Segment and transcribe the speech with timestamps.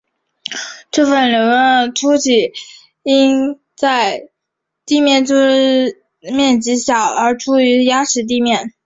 [0.89, 2.53] 这些瘤状突起
[3.03, 4.29] 因其与
[4.83, 5.91] 地面的接
[6.31, 8.73] 触面积小而有助于压实路面。